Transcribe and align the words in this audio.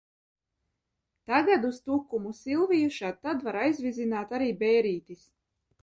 Tagad 1.31 1.67
uz 1.69 1.77
Tukumu 1.91 2.33
Silviju 2.39 2.91
šad 2.99 3.23
tad 3.27 3.47
var 3.49 3.63
aizvizināt 3.67 4.37
arī 4.39 4.53
Bērītis. 4.65 5.27